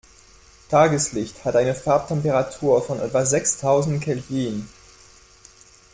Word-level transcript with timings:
Tageslicht 0.67 1.45
hat 1.45 1.55
eine 1.55 1.75
Farbtemperatur 1.75 2.81
von 2.81 2.99
etwa 2.99 3.23
sechstausend 3.23 4.03
Kelvin. 4.03 4.67